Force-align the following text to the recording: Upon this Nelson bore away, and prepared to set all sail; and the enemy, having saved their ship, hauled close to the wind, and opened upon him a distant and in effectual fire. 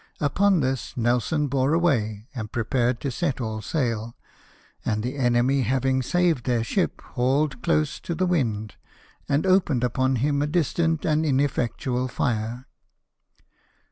Upon 0.19 0.61
this 0.61 0.97
Nelson 0.97 1.45
bore 1.45 1.75
away, 1.75 2.27
and 2.33 2.51
prepared 2.51 2.99
to 3.01 3.11
set 3.11 3.39
all 3.39 3.61
sail; 3.61 4.15
and 4.83 5.03
the 5.03 5.15
enemy, 5.15 5.61
having 5.61 6.01
saved 6.01 6.47
their 6.47 6.63
ship, 6.63 6.99
hauled 7.13 7.61
close 7.61 7.99
to 7.99 8.15
the 8.15 8.25
wind, 8.25 8.77
and 9.29 9.45
opened 9.45 9.83
upon 9.83 10.15
him 10.15 10.41
a 10.41 10.47
distant 10.47 11.05
and 11.05 11.23
in 11.23 11.39
effectual 11.39 12.07
fire. 12.07 12.65